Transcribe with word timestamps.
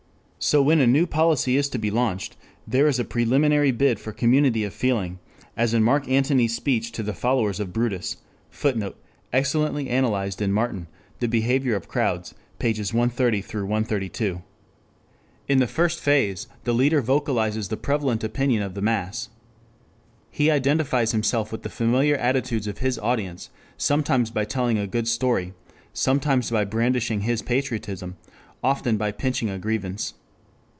So 0.43 0.63
when 0.63 0.79
a 0.79 0.87
new 0.87 1.05
policy 1.05 1.55
is 1.55 1.69
to 1.69 1.77
be 1.77 1.91
launched, 1.91 2.35
there 2.65 2.87
is 2.87 2.97
a 2.97 3.05
preliminary 3.05 3.69
bid 3.71 3.99
for 3.99 4.11
community 4.11 4.63
of 4.63 4.73
feeling, 4.73 5.19
as 5.55 5.71
in 5.75 5.83
Mark 5.83 6.09
Antony's 6.09 6.55
speech 6.55 6.91
to 6.93 7.03
the 7.03 7.13
followers 7.13 7.59
of 7.59 7.71
Brutus. 7.71 8.17
[Footnote: 8.49 8.97
Excellently 9.31 9.87
analyzed 9.87 10.41
in 10.41 10.51
Martin, 10.51 10.87
The 11.19 11.27
Behavior 11.27 11.75
of 11.75 11.87
Crowds, 11.87 12.33
pp. 12.59 12.91
130 12.91 13.41
132,] 13.61 14.41
In 15.47 15.59
the 15.59 15.67
first 15.67 15.99
phase, 15.99 16.47
the 16.63 16.73
leader 16.73 17.01
vocalizes 17.03 17.67
the 17.67 17.77
prevalent 17.77 18.23
opinion 18.23 18.63
of 18.63 18.73
the 18.73 18.81
mass. 18.81 19.29
He 20.31 20.49
identifies 20.49 21.11
himself 21.11 21.51
with 21.51 21.61
the 21.61 21.69
familiar 21.69 22.15
attitudes 22.15 22.65
of 22.65 22.79
his 22.79 22.97
audience, 22.97 23.51
sometimes 23.77 24.31
by 24.31 24.45
telling 24.45 24.79
a 24.79 24.87
good 24.87 25.07
story, 25.07 25.53
sometimes 25.93 26.49
by 26.49 26.65
brandishing 26.65 27.21
his 27.21 27.43
patriotism, 27.43 28.17
often 28.63 28.97
by 28.97 29.11
pinching 29.11 29.51
a 29.51 29.59
grievance. 29.59 30.15